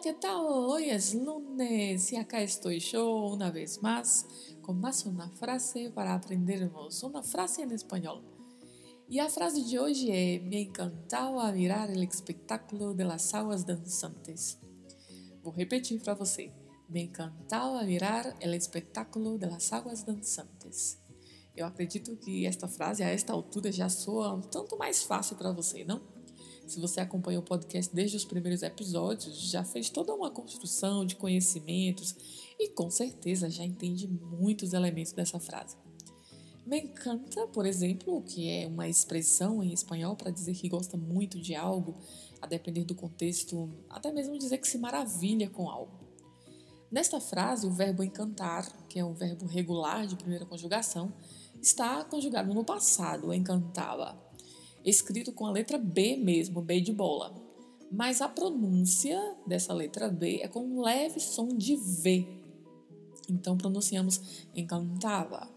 [0.00, 0.46] ¿Qué tal?
[0.46, 4.26] Hoy es lunes y acá estoy yo una vez más
[4.62, 8.22] con más una frase para aprendermos una frase en español.
[9.10, 14.56] E a frase de hoje é: Me encantava mirar o espetáculo de las aguas dançantes.
[15.42, 16.52] Vou repetir para você:
[16.88, 21.02] Me encantava mirar o espetáculo de las aguas dançantes.
[21.56, 25.50] Eu acredito que esta frase, a esta altura, já soa um tanto mais fácil para
[25.50, 26.17] você, não?
[26.68, 31.16] Se você acompanha o podcast desde os primeiros episódios, já fez toda uma construção de
[31.16, 32.14] conhecimentos
[32.60, 35.76] e com certeza já entende muitos elementos dessa frase.
[36.66, 41.40] Me encanta, por exemplo, que é uma expressão em espanhol para dizer que gosta muito
[41.40, 41.94] de algo,
[42.42, 45.98] a depender do contexto, até mesmo dizer que se maravilha com algo.
[46.90, 51.14] Nesta frase, o verbo encantar, que é um verbo regular de primeira conjugação,
[51.62, 54.27] está conjugado no passado, encantava,
[54.84, 57.34] escrito com a letra B mesmo, B de bola.
[57.90, 62.26] Mas a pronúncia dessa letra B é com um leve som de V.
[63.28, 65.48] Então pronunciamos encantava.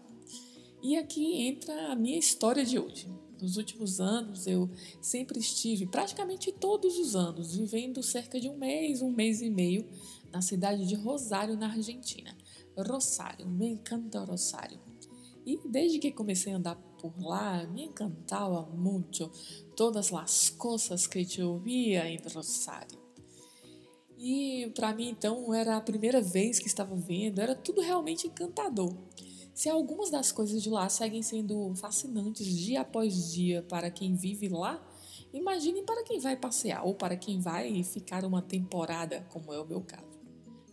[0.82, 3.08] E aqui entra a minha história de hoje.
[3.40, 4.70] Nos últimos anos, eu
[5.00, 9.84] sempre estive, praticamente todos os anos, vivendo cerca de um mês, um mês e meio,
[10.30, 12.36] na cidade de Rosário, na Argentina.
[12.76, 14.80] Rosário, me encanta Rosário.
[15.44, 19.28] E desde que comecei a andar por lá, me encantava muito
[19.74, 23.02] todas as coisas que eu via em Rosário.
[24.16, 28.94] E para mim, então, era a primeira vez que estava vendo, era tudo realmente encantador.
[29.52, 34.48] Se algumas das coisas de lá seguem sendo fascinantes dia após dia para quem vive
[34.48, 34.80] lá,
[35.32, 39.66] imagine para quem vai passear ou para quem vai ficar uma temporada, como é o
[39.66, 40.11] meu caso.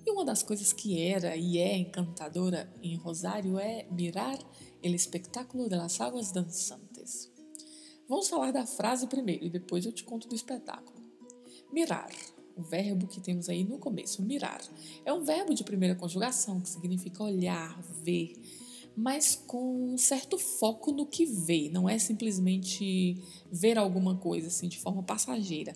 [0.10, 4.40] E uma das coisas que era e é encantadora em Rosário é mirar
[4.84, 7.32] o espetáculo de las aguas dançantes.
[8.08, 11.00] Vamos falar da frase primeiro e depois eu te conto do espetáculo.
[11.72, 12.10] Mirar,
[12.58, 14.60] o verbo que temos aí no começo, mirar,
[15.06, 18.34] é um verbo de primeira conjugação que significa olhar, ver,
[18.98, 23.22] mas com um certo foco no que vê, não é simplesmente
[23.52, 25.76] ver alguma coisa assim de forma passageira.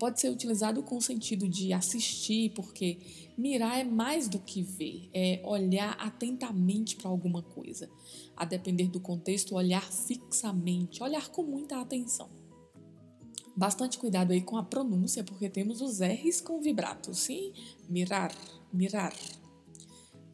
[0.00, 2.98] Pode ser utilizado com o sentido de assistir, porque
[3.36, 7.86] mirar é mais do que ver, é olhar atentamente para alguma coisa.
[8.34, 12.30] A depender do contexto, olhar fixamente, olhar com muita atenção.
[13.54, 17.52] Bastante cuidado aí com a pronúncia, porque temos os R's com vibrato, sim?
[17.86, 18.34] Mirar,
[18.72, 19.14] mirar.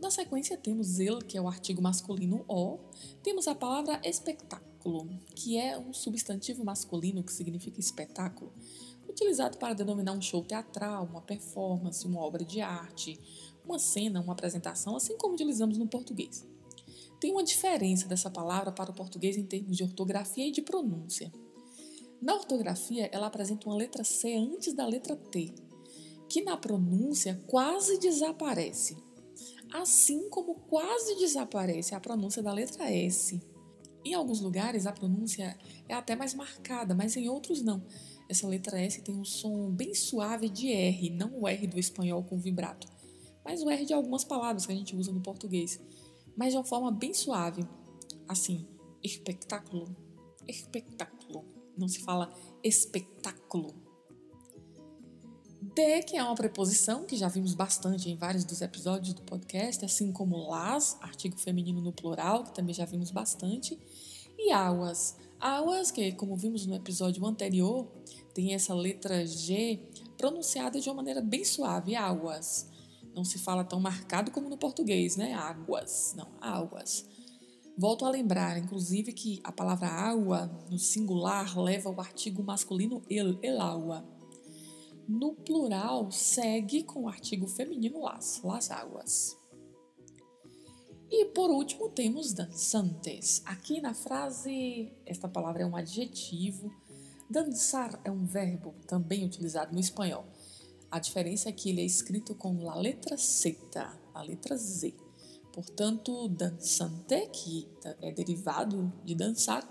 [0.01, 2.79] Na sequência, temos ele, que é o artigo masculino o.
[3.21, 8.53] Temos a palavra espetáculo, que é um substantivo masculino que significa espetáculo,
[9.17, 13.19] utilizado para denominar um show teatral, uma performance, uma obra de arte,
[13.65, 16.47] uma cena, uma apresentação, assim como utilizamos no português.
[17.19, 21.33] Tem uma diferença dessa palavra para o português em termos de ortografia e de pronúncia.
[22.21, 25.55] Na ortografia, ela apresenta uma letra C antes da letra T,
[26.29, 28.97] que na pronúncia quase desaparece
[29.73, 33.41] assim como quase desaparece a pronúncia da letra S.
[34.05, 37.83] Em alguns lugares a pronúncia é até mais marcada, mas em outros não.
[38.29, 42.23] Essa letra S tem um som bem suave de R, não o R do espanhol
[42.25, 42.89] com vibrato,
[43.45, 45.81] mas o R de algumas palavras que a gente usa no português,
[46.37, 47.67] mas de uma forma bem suave.
[48.29, 48.67] Assim,
[49.03, 49.95] espetáculo,
[50.49, 51.45] espetáculo.
[51.79, 52.33] Não se fala
[52.65, 53.75] espetáculo,
[55.75, 59.85] de, que é uma preposição que já vimos bastante em vários dos episódios do podcast,
[59.85, 63.79] assim como las, artigo feminino no plural, que também já vimos bastante,
[64.39, 65.17] e aguas.
[65.39, 67.87] Aguas, que como vimos no episódio anterior,
[68.35, 69.81] tem essa letra G
[70.17, 72.69] pronunciada de uma maneira bem suave, águas.
[73.15, 75.33] Não se fala tão marcado como no português, né?
[75.35, 77.07] Águas, não, águas.
[77.79, 83.39] Volto a lembrar, inclusive, que a palavra água no singular leva o artigo masculino el,
[83.43, 84.05] el agua
[85.09, 89.37] no plural segue com o artigo feminino las, las águas.
[91.11, 93.43] E por último temos dançantes.
[93.45, 96.73] Aqui na frase, esta palavra é um adjetivo.
[97.31, 100.27] Dançar é um verbo também utilizado no espanhol.
[100.91, 103.57] A diferença é que ele é escrito com a letra Z,
[104.15, 104.95] a letra Z.
[105.53, 107.69] Portanto, dançante, que
[108.03, 109.67] é derivado de dançar,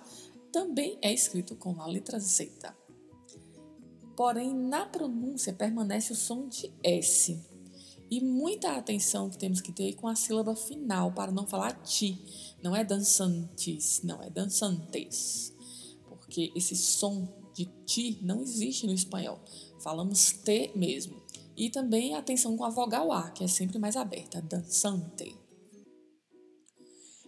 [0.51, 2.51] também é escrito com a letra Z.
[4.15, 7.54] Porém, na pronúncia permanece o som de S.
[8.09, 12.17] E muita atenção que temos que ter com a sílaba final para não falar ti.
[12.61, 15.53] Não é dançantes, não é dançantes.
[16.07, 19.39] Porque esse som de ti não existe no espanhol.
[19.79, 21.23] Falamos T mesmo.
[21.57, 25.35] E também atenção com a vogal A, que é sempre mais aberta, dançante.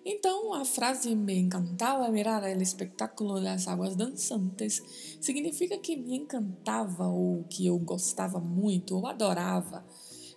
[0.10, 4.82] Então, a frase me encantava mirar o espetáculo das águas dançantes
[5.20, 9.86] significa que me encantava ou que eu gostava muito ou adorava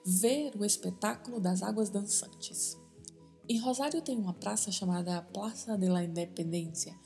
[0.05, 2.79] ver o espetáculo das águas dançantes.
[3.49, 6.97] Em Rosário tem uma praça chamada Praça de la Independência,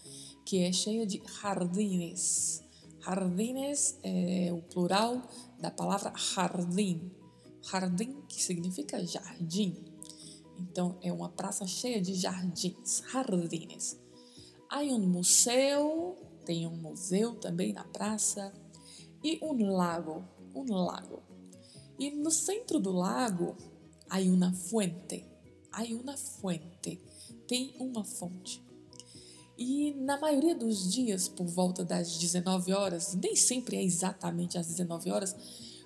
[0.45, 2.63] que é cheia de jardines.
[3.01, 5.23] Jardines é o plural
[5.59, 7.11] da palavra jardim.
[7.63, 9.75] Jardim que significa jardim.
[10.59, 13.99] Então é uma praça cheia de jardins, jardines.
[14.71, 18.53] Há um museu, tem um museu também na praça
[19.23, 20.23] e um lago,
[20.55, 21.23] um lago.
[21.99, 23.57] E no centro do lago
[24.11, 25.25] há uma fuente,
[25.71, 27.01] há uma fuente,
[27.47, 28.63] tem uma fonte.
[29.57, 34.67] E na maioria dos dias, por volta das 19 horas, nem sempre é exatamente às
[34.67, 35.37] 19 horas,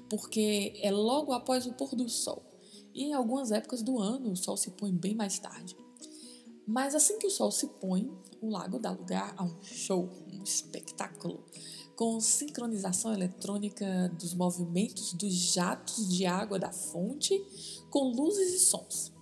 [0.08, 2.43] porque é logo após o pôr do sol.
[2.94, 5.76] E em algumas épocas do ano o sol se põe bem mais tarde.
[6.66, 8.10] Mas assim que o sol se põe,
[8.40, 11.44] o lago dá lugar a um show, um espetáculo,
[11.99, 17.45] com sincronização eletrônica dos movimentos dos jatos de água da fonte
[17.91, 19.12] com luzes e sons.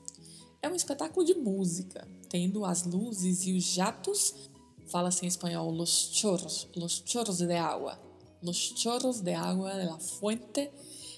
[0.61, 4.51] É um espetáculo de música, tendo as luzes e os jatos,
[4.89, 7.99] fala-se em espanhol, los chorros, los chorros de agua,
[8.43, 10.71] los chorros de agua de la fuente,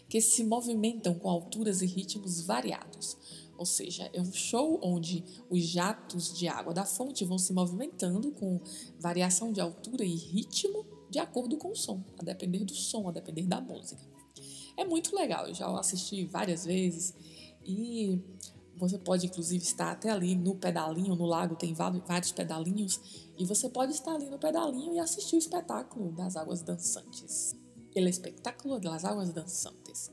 [0.08, 3.16] que se movimentam com alturas e ritmos variados.
[3.56, 8.30] Ou seja, é um show onde os jatos de água da fonte vão se movimentando
[8.30, 8.60] com
[9.00, 13.12] variação de altura e ritmo de acordo com o som, a depender do som, a
[13.12, 14.00] depender da música.
[14.76, 17.14] É muito legal, eu já assisti várias vezes
[17.64, 18.20] e
[18.78, 23.68] você pode, inclusive, estar até ali no pedalinho, no lago tem vários pedalinhos, e você
[23.68, 27.56] pode estar ali no pedalinho e assistir o espetáculo das águas dançantes.
[27.94, 30.12] Ele espetáculo das águas dançantes.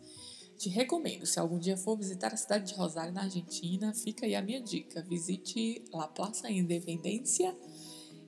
[0.58, 4.34] Te recomendo, se algum dia for visitar a cidade de Rosário, na Argentina, fica aí
[4.34, 5.04] a minha dica.
[5.04, 7.56] Visite La Plaza Independência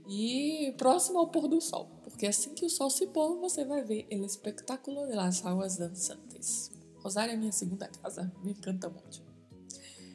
[0.07, 3.83] e próximo ao pôr do sol, porque assim que o sol se pôr, você vai
[3.83, 6.71] ver o espetáculo das águas dançantes.
[6.95, 9.21] Rosário é minha segunda casa, me encanta muito.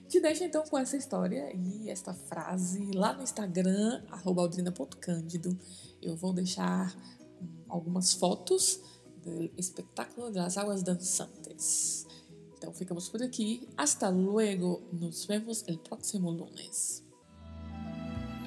[0.08, 5.56] Te deixo então com essa história e esta frase lá no Instagram, aldrina.cândido.
[6.02, 6.92] Eu vou deixar
[7.68, 8.80] algumas fotos
[9.22, 12.04] do espetáculo das águas dançantes.
[12.58, 13.68] Então ficamos por aqui.
[13.76, 14.82] Hasta luego.
[14.92, 17.04] Nos vemos el próximo lunes.